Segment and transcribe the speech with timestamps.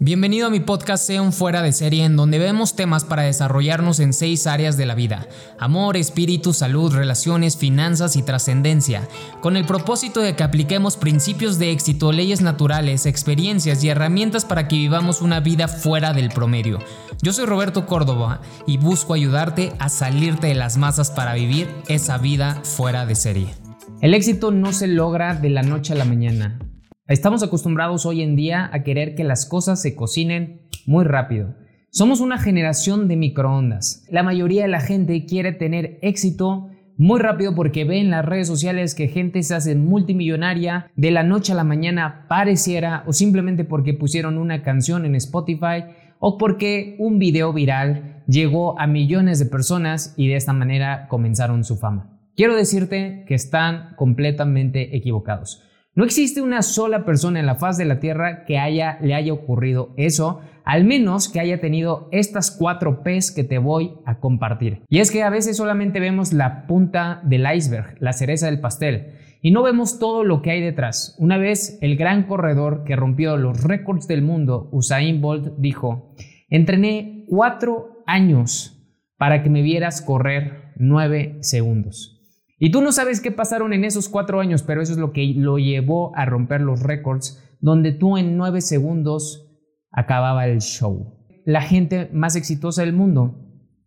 [0.00, 4.12] Bienvenido a mi podcast Sea fuera de serie en donde vemos temas para desarrollarnos en
[4.12, 5.28] seis áreas de la vida.
[5.56, 9.08] Amor, espíritu, salud, relaciones, finanzas y trascendencia.
[9.40, 14.66] Con el propósito de que apliquemos principios de éxito, leyes naturales, experiencias y herramientas para
[14.66, 16.80] que vivamos una vida fuera del promedio.
[17.22, 22.18] Yo soy Roberto Córdoba y busco ayudarte a salirte de las masas para vivir esa
[22.18, 23.54] vida fuera de serie.
[24.00, 26.58] El éxito no se logra de la noche a la mañana.
[27.06, 31.54] Estamos acostumbrados hoy en día a querer que las cosas se cocinen muy rápido.
[31.90, 34.06] Somos una generación de microondas.
[34.08, 38.46] La mayoría de la gente quiere tener éxito muy rápido porque ve en las redes
[38.46, 43.64] sociales que gente se hace multimillonaria de la noche a la mañana pareciera o simplemente
[43.64, 45.84] porque pusieron una canción en Spotify
[46.20, 51.64] o porque un video viral llegó a millones de personas y de esta manera comenzaron
[51.64, 52.18] su fama.
[52.34, 55.62] Quiero decirte que están completamente equivocados.
[55.96, 59.32] No existe una sola persona en la faz de la Tierra que haya, le haya
[59.32, 64.82] ocurrido eso, al menos que haya tenido estas cuatro P's que te voy a compartir.
[64.88, 69.12] Y es que a veces solamente vemos la punta del iceberg, la cereza del pastel,
[69.40, 71.14] y no vemos todo lo que hay detrás.
[71.20, 76.16] Una vez el gran corredor que rompió los récords del mundo, Usain Bolt, dijo,
[76.50, 78.84] entrené cuatro años
[79.16, 82.13] para que me vieras correr nueve segundos.
[82.58, 85.34] Y tú no sabes qué pasaron en esos cuatro años, pero eso es lo que
[85.36, 89.50] lo llevó a romper los récords, donde tú en nueve segundos
[89.90, 91.18] acababa el show.
[91.44, 93.40] La gente más exitosa del mundo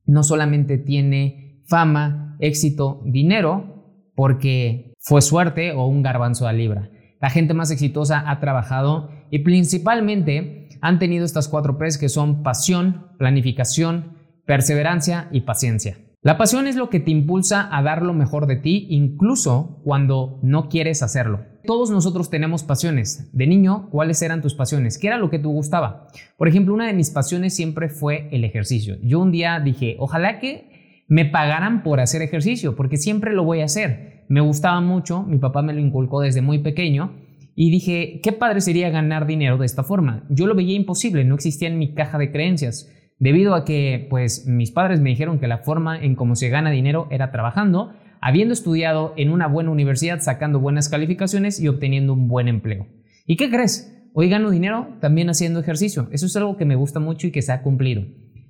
[0.06, 6.90] no solamente tiene fama, éxito, dinero, porque fue suerte o un garbanzo a libra.
[7.22, 12.44] La gente más exitosa ha trabajado y principalmente han tenido estas cuatro P's que son
[12.44, 15.98] pasión, planificación, perseverancia y paciencia.
[16.28, 20.42] La pasión es lo que te impulsa a dar lo mejor de ti incluso cuando
[20.44, 21.46] no quieres hacerlo.
[21.64, 23.30] Todos nosotros tenemos pasiones.
[23.32, 24.98] De niño, ¿cuáles eran tus pasiones?
[24.98, 26.10] ¿Qué era lo que te gustaba?
[26.38, 28.98] Por ejemplo, una de mis pasiones siempre fue el ejercicio.
[29.02, 33.62] Yo un día dije, ojalá que me pagaran por hacer ejercicio, porque siempre lo voy
[33.62, 34.26] a hacer.
[34.28, 37.22] Me gustaba mucho, mi papá me lo inculcó desde muy pequeño
[37.56, 40.26] y dije, qué padre sería ganar dinero de esta forma.
[40.30, 44.46] Yo lo veía imposible, no existía en mi caja de creencias debido a que pues
[44.48, 48.54] mis padres me dijeron que la forma en cómo se gana dinero era trabajando, habiendo
[48.54, 52.88] estudiado en una buena universidad, sacando buenas calificaciones y obteniendo un buen empleo.
[53.26, 53.94] ¿Y qué crees?
[54.14, 56.10] Hoy gano dinero también haciendo ejercicio.
[56.12, 58.04] Eso es algo que me gusta mucho y que se ha cumplido.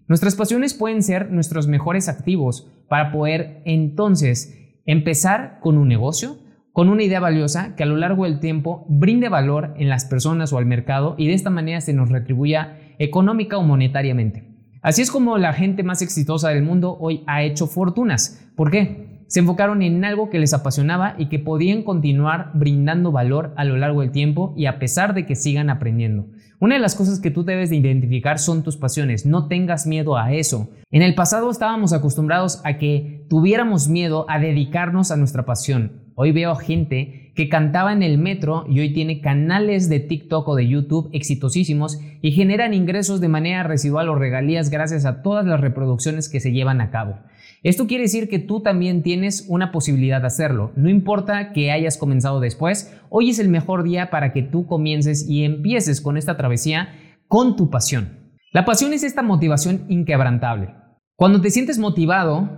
[0.08, 6.38] Nuestras pasiones pueden ser nuestros mejores activos para poder entonces empezar con un negocio,
[6.72, 10.54] con una idea valiosa que a lo largo del tiempo brinde valor en las personas
[10.54, 14.57] o al mercado y de esta manera se nos retribuya económica o monetariamente.
[14.82, 18.48] Así es como la gente más exitosa del mundo hoy ha hecho fortunas.
[18.56, 19.24] ¿Por qué?
[19.28, 23.76] Se enfocaron en algo que les apasionaba y que podían continuar brindando valor a lo
[23.76, 26.28] largo del tiempo y a pesar de que sigan aprendiendo.
[26.60, 30.18] Una de las cosas que tú debes de identificar son tus pasiones, no tengas miedo
[30.18, 30.70] a eso.
[30.90, 36.07] En el pasado estábamos acostumbrados a que tuviéramos miedo a dedicarnos a nuestra pasión.
[36.20, 40.56] Hoy veo gente que cantaba en el metro y hoy tiene canales de TikTok o
[40.56, 45.62] de YouTube exitosísimos y generan ingresos de manera residual o regalías gracias a todas las
[45.62, 47.20] reproducciones que se llevan a cabo.
[47.62, 50.72] Esto quiere decir que tú también tienes una posibilidad de hacerlo.
[50.76, 55.30] No importa que hayas comenzado después, hoy es el mejor día para que tú comiences
[55.30, 56.96] y empieces con esta travesía
[57.28, 58.34] con tu pasión.
[58.54, 60.74] La pasión es esta motivación inquebrantable.
[61.16, 62.50] Cuando te sientes motivado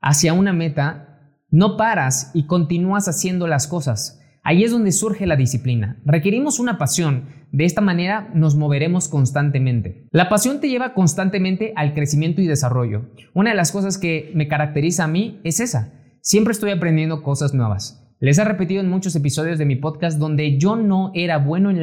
[0.00, 1.13] hacia una meta,
[1.54, 4.20] no paras y continúas haciendo las cosas.
[4.42, 6.00] Ahí es donde surge la disciplina.
[6.04, 7.26] Requerimos una pasión.
[7.52, 10.08] De esta manera nos moveremos constantemente.
[10.10, 13.04] La pasión te lleva constantemente al crecimiento y desarrollo.
[13.34, 15.92] Una de las cosas que me caracteriza a mí es esa.
[16.20, 18.04] Siempre estoy aprendiendo cosas nuevas.
[18.18, 21.78] Les he repetido en muchos episodios de mi podcast donde yo no era bueno en,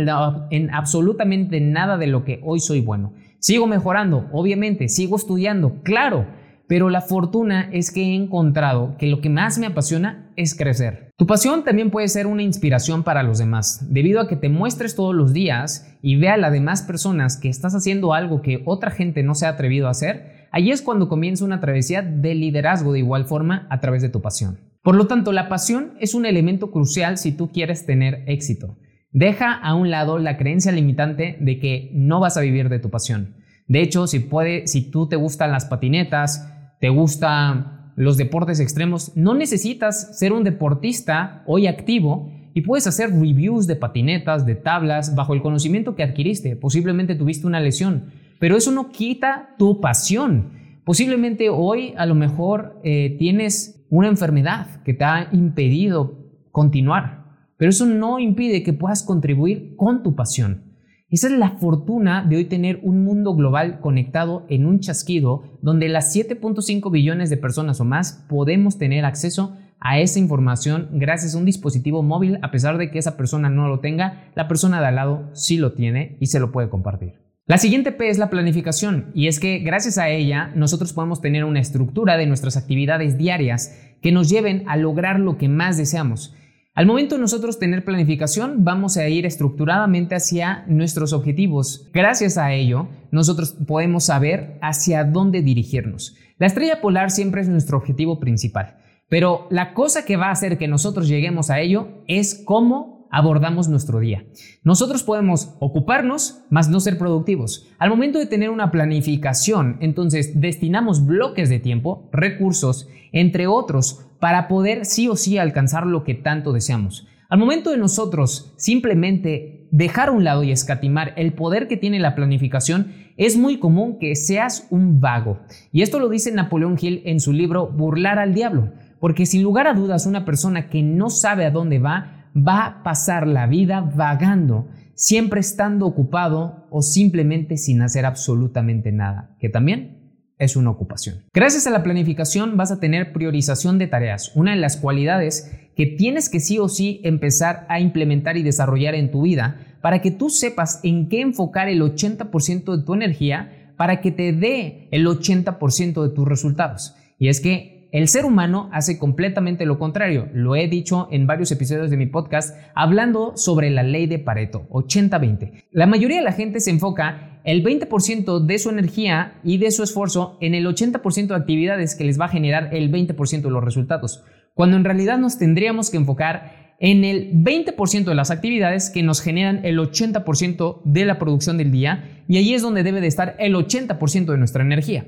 [0.49, 3.13] en absolutamente nada de lo que hoy soy bueno.
[3.39, 6.27] Sigo mejorando, obviamente, sigo estudiando, claro,
[6.71, 11.09] pero la fortuna es que he encontrado que lo que más me apasiona es crecer.
[11.17, 14.95] Tu pasión también puede ser una inspiración para los demás, debido a que te muestres
[14.95, 18.89] todos los días y vea a las demás personas que estás haciendo algo que otra
[18.89, 22.93] gente no se ha atrevido a hacer, ahí es cuando comienza una travesía de liderazgo
[22.93, 24.57] de igual forma a través de tu pasión.
[24.81, 28.77] Por lo tanto, la pasión es un elemento crucial si tú quieres tener éxito.
[29.11, 32.89] Deja a un lado la creencia limitante de que no vas a vivir de tu
[32.89, 33.35] pasión.
[33.67, 36.47] De hecho, si puede, si tú te gustan las patinetas,
[36.81, 43.11] te gustan los deportes extremos, no necesitas ser un deportista hoy activo y puedes hacer
[43.11, 46.55] reviews de patinetas, de tablas, bajo el conocimiento que adquiriste.
[46.55, 48.05] Posiblemente tuviste una lesión,
[48.39, 50.53] pero eso no quita tu pasión.
[50.83, 56.17] Posiblemente hoy a lo mejor eh, tienes una enfermedad que te ha impedido
[56.51, 57.25] continuar,
[57.57, 60.70] pero eso no impide que puedas contribuir con tu pasión.
[61.11, 65.89] Esa es la fortuna de hoy tener un mundo global conectado en un chasquido donde
[65.89, 71.37] las 7.5 billones de personas o más podemos tener acceso a esa información gracias a
[71.37, 74.87] un dispositivo móvil a pesar de que esa persona no lo tenga, la persona de
[74.87, 77.15] al lado sí lo tiene y se lo puede compartir.
[77.45, 81.43] La siguiente P es la planificación y es que gracias a ella nosotros podemos tener
[81.43, 86.33] una estructura de nuestras actividades diarias que nos lleven a lograr lo que más deseamos.
[86.73, 91.89] Al momento de nosotros tener planificación, vamos a ir estructuradamente hacia nuestros objetivos.
[91.93, 96.15] Gracias a ello, nosotros podemos saber hacia dónde dirigirnos.
[96.37, 98.77] La estrella polar siempre es nuestro objetivo principal,
[99.09, 103.67] pero la cosa que va a hacer que nosotros lleguemos a ello es cómo abordamos
[103.67, 104.23] nuestro día.
[104.63, 107.67] Nosotros podemos ocuparnos, más no ser productivos.
[107.79, 114.47] Al momento de tener una planificación, entonces destinamos bloques de tiempo, recursos, entre otros, para
[114.47, 117.07] poder sí o sí alcanzar lo que tanto deseamos.
[117.27, 121.99] Al momento de nosotros simplemente dejar a un lado y escatimar el poder que tiene
[121.99, 125.39] la planificación, es muy común que seas un vago.
[125.71, 129.65] Y esto lo dice Napoleón Hill en su libro Burlar al Diablo, porque sin lugar
[129.65, 133.81] a dudas una persona que no sabe a dónde va, va a pasar la vida
[133.81, 140.00] vagando, siempre estando ocupado o simplemente sin hacer absolutamente nada, que también
[140.41, 141.23] es una ocupación.
[141.33, 145.85] Gracias a la planificación vas a tener priorización de tareas, una de las cualidades que
[145.85, 150.11] tienes que sí o sí empezar a implementar y desarrollar en tu vida para que
[150.11, 155.07] tú sepas en qué enfocar el 80% de tu energía para que te dé el
[155.07, 156.95] 80% de tus resultados.
[157.17, 160.29] Y es que el ser humano hace completamente lo contrario.
[160.33, 164.67] Lo he dicho en varios episodios de mi podcast hablando sobre la ley de Pareto,
[164.69, 165.65] 80-20.
[165.71, 169.83] La mayoría de la gente se enfoca el 20% de su energía y de su
[169.83, 173.63] esfuerzo en el 80% de actividades que les va a generar el 20% de los
[173.63, 174.23] resultados,
[174.53, 179.21] cuando en realidad nos tendríamos que enfocar en el 20% de las actividades que nos
[179.21, 183.35] generan el 80% de la producción del día y ahí es donde debe de estar
[183.37, 185.05] el 80% de nuestra energía.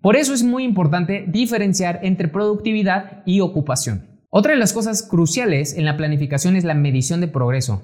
[0.00, 4.14] Por eso es muy importante diferenciar entre productividad y ocupación.
[4.28, 7.82] Otra de las cosas cruciales en la planificación es la medición de progreso.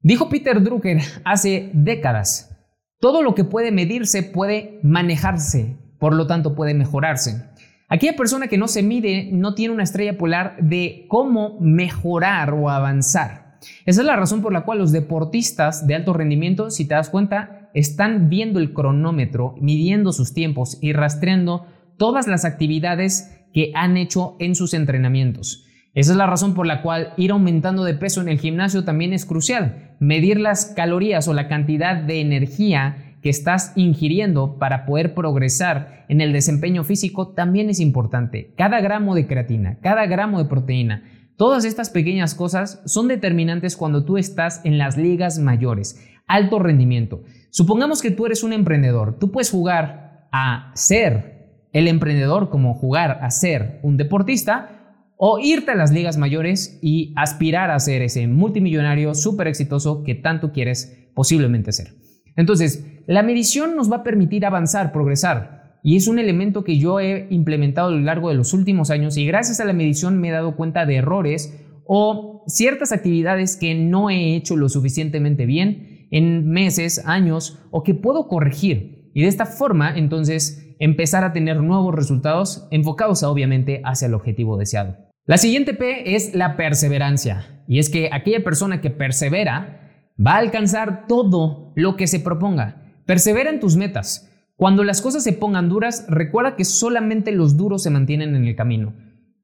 [0.00, 2.57] Dijo Peter Drucker hace décadas,
[3.00, 7.44] todo lo que puede medirse puede manejarse, por lo tanto puede mejorarse.
[7.88, 12.68] Aquella persona que no se mide no tiene una estrella polar de cómo mejorar o
[12.68, 13.58] avanzar.
[13.86, 17.08] Esa es la razón por la cual los deportistas de alto rendimiento, si te das
[17.08, 21.66] cuenta, están viendo el cronómetro, midiendo sus tiempos y rastreando
[21.96, 25.67] todas las actividades que han hecho en sus entrenamientos.
[25.98, 29.12] Esa es la razón por la cual ir aumentando de peso en el gimnasio también
[29.12, 29.96] es crucial.
[29.98, 36.20] Medir las calorías o la cantidad de energía que estás ingiriendo para poder progresar en
[36.20, 38.54] el desempeño físico también es importante.
[38.56, 41.02] Cada gramo de creatina, cada gramo de proteína,
[41.36, 47.24] todas estas pequeñas cosas son determinantes cuando tú estás en las ligas mayores, alto rendimiento.
[47.50, 49.18] Supongamos que tú eres un emprendedor.
[49.18, 54.77] Tú puedes jugar a ser el emprendedor como jugar a ser un deportista
[55.18, 60.14] o irte a las ligas mayores y aspirar a ser ese multimillonario súper exitoso que
[60.14, 61.88] tanto quieres posiblemente ser.
[62.36, 65.80] Entonces, la medición nos va a permitir avanzar, progresar.
[65.82, 69.16] Y es un elemento que yo he implementado a lo largo de los últimos años
[69.16, 73.74] y gracias a la medición me he dado cuenta de errores o ciertas actividades que
[73.74, 79.10] no he hecho lo suficientemente bien en meses, años o que puedo corregir.
[79.14, 84.56] Y de esta forma, entonces, empezar a tener nuevos resultados enfocados obviamente hacia el objetivo
[84.56, 85.07] deseado.
[85.28, 87.62] La siguiente P es la perseverancia.
[87.68, 92.94] Y es que aquella persona que persevera va a alcanzar todo lo que se proponga.
[93.04, 94.32] Persevera en tus metas.
[94.56, 98.56] Cuando las cosas se pongan duras, recuerda que solamente los duros se mantienen en el
[98.56, 98.94] camino.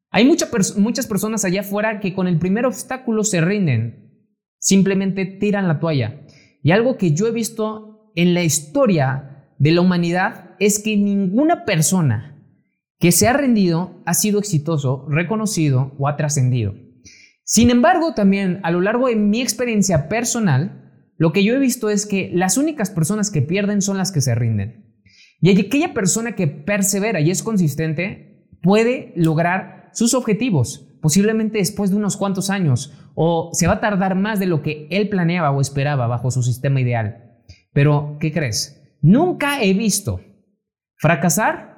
[0.08, 5.80] Hay muchas personas allá afuera que con el primer obstáculo se rinden, simplemente tiran la
[5.80, 6.22] toalla.
[6.62, 11.66] Y algo que yo he visto en la historia de la humanidad es que ninguna
[11.66, 12.33] persona
[13.04, 16.73] que se ha rendido ha sido exitoso, reconocido o ha trascendido.
[17.44, 21.90] Sin embargo, también a lo largo de mi experiencia personal, lo que yo he visto
[21.90, 24.96] es que las únicas personas que pierden son las que se rinden.
[25.42, 31.96] Y aquella persona que persevera y es consistente puede lograr sus objetivos, posiblemente después de
[31.96, 35.61] unos cuantos años, o se va a tardar más de lo que él planeaba o
[35.61, 37.42] esperaba bajo su sistema ideal.
[37.75, 38.82] Pero, ¿qué crees?
[39.02, 40.23] Nunca he visto
[40.96, 41.74] fracasar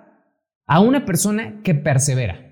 [0.67, 2.47] a una persona que persevera.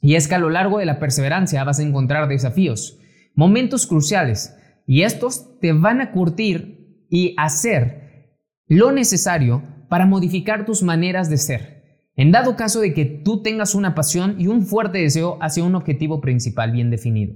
[0.00, 2.98] Y es que a lo largo de la perseverancia vas a encontrar desafíos,
[3.34, 4.56] momentos cruciales,
[4.86, 11.36] y estos te van a curtir y hacer lo necesario para modificar tus maneras de
[11.36, 11.82] ser.
[12.16, 15.74] En dado caso de que tú tengas una pasión y un fuerte deseo hacia un
[15.74, 17.34] objetivo principal bien definido.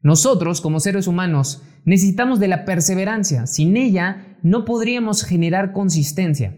[0.00, 3.46] Nosotros, como seres humanos, necesitamos de la perseverancia.
[3.46, 6.56] Sin ella, no podríamos generar consistencia.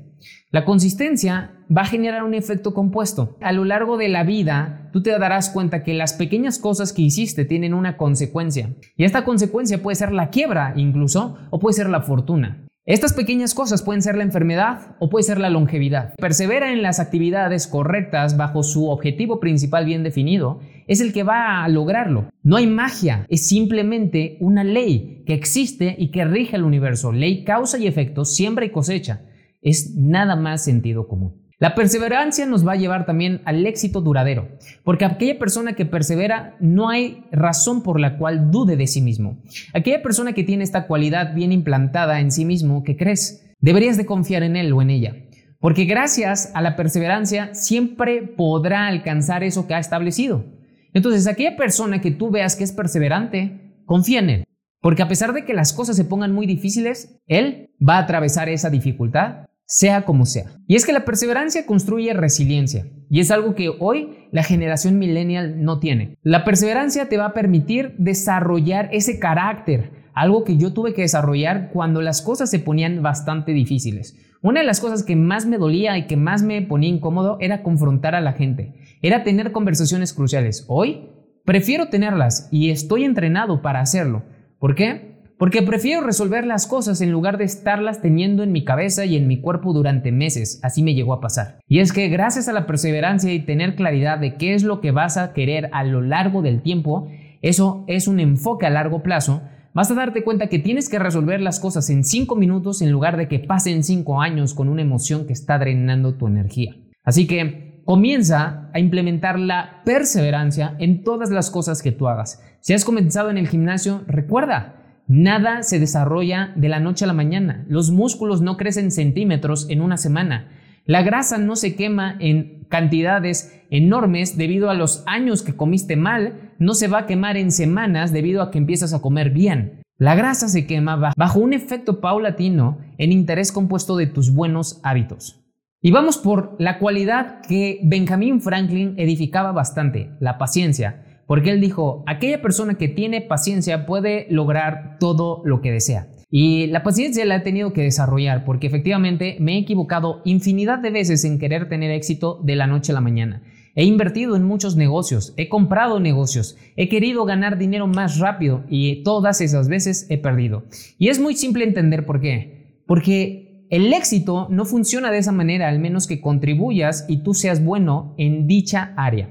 [0.51, 3.37] La consistencia va a generar un efecto compuesto.
[3.41, 7.03] A lo largo de la vida, tú te darás cuenta que las pequeñas cosas que
[7.03, 8.75] hiciste tienen una consecuencia.
[8.97, 12.67] Y esta consecuencia puede ser la quiebra incluso, o puede ser la fortuna.
[12.87, 16.15] Estas pequeñas cosas pueden ser la enfermedad o puede ser la longevidad.
[16.17, 21.63] Persevera en las actividades correctas bajo su objetivo principal bien definido es el que va
[21.63, 22.31] a lograrlo.
[22.43, 27.13] No hay magia, es simplemente una ley que existe y que rige el universo.
[27.13, 29.21] Ley causa y efecto, siembra y cosecha.
[29.61, 31.41] Es nada más sentido común.
[31.61, 34.49] La perseverancia nos va a llevar también al éxito duradero,
[34.83, 39.43] porque aquella persona que persevera no hay razón por la cual dude de sí mismo.
[39.75, 44.07] Aquella persona que tiene esta cualidad bien implantada en sí mismo, que crees, deberías de
[44.07, 45.17] confiar en él o en ella,
[45.59, 50.47] porque gracias a la perseverancia siempre podrá alcanzar eso que ha establecido.
[50.95, 54.45] Entonces, aquella persona que tú veas que es perseverante, confía en él,
[54.81, 58.49] porque a pesar de que las cosas se pongan muy difíciles, él va a atravesar
[58.49, 60.47] esa dificultad sea como sea.
[60.67, 65.63] Y es que la perseverancia construye resiliencia, y es algo que hoy la generación millennial
[65.63, 66.19] no tiene.
[66.23, 71.71] La perseverancia te va a permitir desarrollar ese carácter, algo que yo tuve que desarrollar
[71.73, 74.17] cuando las cosas se ponían bastante difíciles.
[74.43, 77.63] Una de las cosas que más me dolía y que más me ponía incómodo era
[77.63, 80.65] confrontar a la gente, era tener conversaciones cruciales.
[80.67, 81.11] Hoy
[81.45, 84.25] prefiero tenerlas y estoy entrenado para hacerlo.
[84.59, 85.10] ¿Por qué?
[85.41, 89.27] Porque prefiero resolver las cosas en lugar de estarlas teniendo en mi cabeza y en
[89.27, 90.61] mi cuerpo durante meses.
[90.63, 91.61] Así me llegó a pasar.
[91.67, 94.91] Y es que gracias a la perseverancia y tener claridad de qué es lo que
[94.91, 97.09] vas a querer a lo largo del tiempo,
[97.41, 99.41] eso es un enfoque a largo plazo,
[99.73, 103.17] vas a darte cuenta que tienes que resolver las cosas en 5 minutos en lugar
[103.17, 106.77] de que pasen 5 años con una emoción que está drenando tu energía.
[107.03, 112.43] Así que comienza a implementar la perseverancia en todas las cosas que tú hagas.
[112.61, 114.80] Si has comenzado en el gimnasio, recuerda,
[115.13, 117.65] Nada se desarrolla de la noche a la mañana.
[117.67, 120.53] Los músculos no crecen centímetros en una semana.
[120.87, 126.53] La grasa no se quema en cantidades enormes debido a los años que comiste mal.
[126.61, 129.83] No se va a quemar en semanas debido a que empiezas a comer bien.
[129.99, 135.45] La grasa se quema bajo un efecto paulatino en interés compuesto de tus buenos hábitos.
[135.83, 141.03] Y vamos por la cualidad que Benjamin Franklin edificaba bastante, la paciencia.
[141.31, 146.09] Porque él dijo, aquella persona que tiene paciencia puede lograr todo lo que desea.
[146.29, 150.91] Y la paciencia la he tenido que desarrollar porque efectivamente me he equivocado infinidad de
[150.91, 153.45] veces en querer tener éxito de la noche a la mañana.
[153.77, 159.05] He invertido en muchos negocios, he comprado negocios, he querido ganar dinero más rápido y
[159.05, 160.65] todas esas veces he perdido.
[160.99, 162.83] Y es muy simple entender por qué.
[162.89, 167.65] Porque el éxito no funciona de esa manera al menos que contribuyas y tú seas
[167.65, 169.31] bueno en dicha área.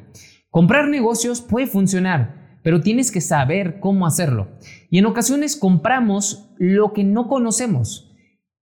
[0.60, 4.50] Comprar negocios puede funcionar, pero tienes que saber cómo hacerlo.
[4.90, 8.14] Y en ocasiones compramos lo que no conocemos.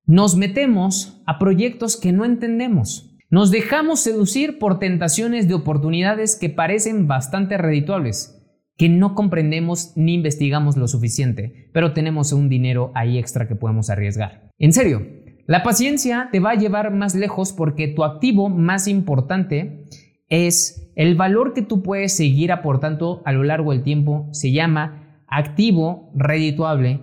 [0.05, 3.17] Nos metemos a proyectos que no entendemos.
[3.31, 10.13] Nos dejamos seducir por tentaciones de oportunidades que parecen bastante redituables, que no comprendemos ni
[10.13, 14.51] investigamos lo suficiente, pero tenemos un dinero ahí extra que podemos arriesgar.
[14.59, 15.01] En serio,
[15.47, 19.85] la paciencia te va a llevar más lejos porque tu activo más importante
[20.29, 25.23] es el valor que tú puedes seguir aportando a lo largo del tiempo se llama
[25.27, 27.01] activo redituable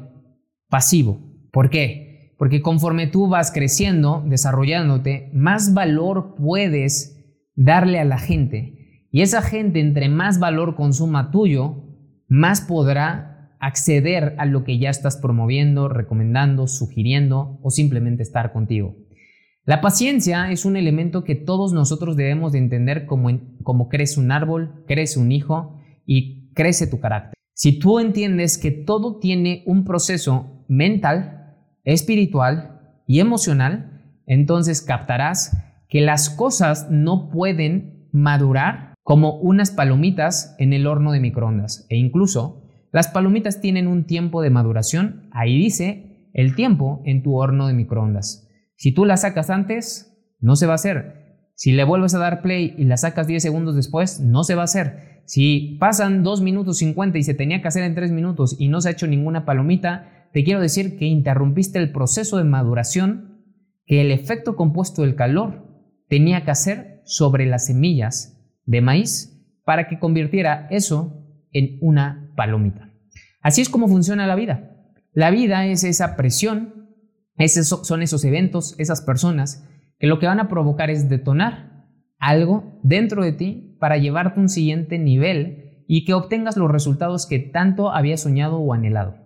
[0.69, 1.21] pasivo.
[1.53, 2.35] ¿Por qué?
[2.39, 7.15] Porque conforme tú vas creciendo, desarrollándote, más valor puedes
[7.55, 9.07] darle a la gente.
[9.11, 11.85] Y esa gente, entre más valor consuma tuyo,
[12.27, 18.97] más podrá acceder a lo que ya estás promoviendo, recomendando, sugiriendo o simplemente estar contigo.
[19.67, 23.31] La paciencia es un elemento que todos nosotros debemos de entender como,
[23.63, 27.33] como crece un árbol, crece un hijo y crece tu carácter.
[27.55, 35.57] Si tú entiendes que todo tiene un proceso mental, espiritual y emocional, entonces captarás
[35.89, 41.87] que las cosas no pueden madurar como unas palomitas en el horno de microondas.
[41.89, 47.37] E incluso las palomitas tienen un tiempo de maduración, ahí dice el tiempo en tu
[47.37, 48.44] horno de microondas.
[48.85, 51.39] Si tú la sacas antes, no se va a hacer.
[51.55, 54.61] Si le vuelves a dar play y la sacas 10 segundos después, no se va
[54.61, 55.23] a hacer.
[55.25, 58.83] Si pasan 2 minutos 50 y se tenía que hacer en 3 minutos y no
[58.83, 63.43] se ha hecho ninguna palomita, te quiero decir que interrumpiste el proceso de maduración
[63.87, 65.67] que el efecto compuesto del calor
[66.11, 72.93] tenía que hacer sobre las semillas de maíz para que convirtiera eso en una palomita.
[73.41, 74.77] Así es como funciona la vida.
[75.15, 76.84] La vida es esa presión
[77.37, 81.87] esos son esos eventos, esas personas, que lo que van a provocar es detonar
[82.19, 87.27] algo dentro de ti para llevarte a un siguiente nivel y que obtengas los resultados
[87.27, 89.17] que tanto habías soñado o anhelado.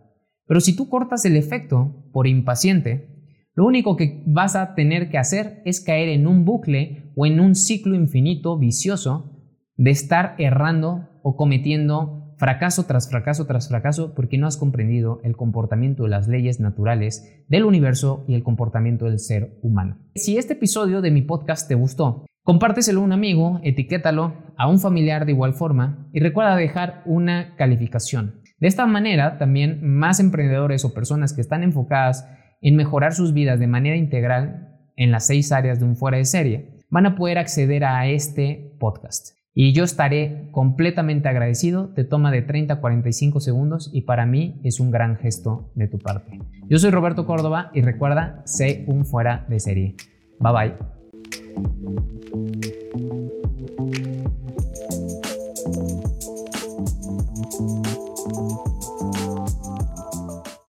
[0.47, 3.19] Pero si tú cortas el efecto por impaciente,
[3.55, 7.41] lo único que vas a tener que hacer es caer en un bucle o en
[7.41, 9.33] un ciclo infinito vicioso
[9.77, 15.37] de estar errando o cometiendo fracaso tras fracaso tras fracaso porque no has comprendido el
[15.37, 19.99] comportamiento de las leyes naturales del universo y el comportamiento del ser humano.
[20.15, 24.79] Si este episodio de mi podcast te gustó, compárteselo a un amigo, etiquétalo a un
[24.79, 28.41] familiar de igual forma y recuerda dejar una calificación.
[28.61, 32.29] De esta manera, también más emprendedores o personas que están enfocadas
[32.61, 36.25] en mejorar sus vidas de manera integral en las seis áreas de un fuera de
[36.25, 39.38] serie, van a poder acceder a este podcast.
[39.61, 44.61] Y yo estaré completamente agradecido, te toma de 30 a 45 segundos y para mí
[44.63, 46.39] es un gran gesto de tu parte.
[46.69, 49.97] Yo soy Roberto Córdoba y recuerda, sé un fuera de serie.
[50.39, 52.48] Bye bye.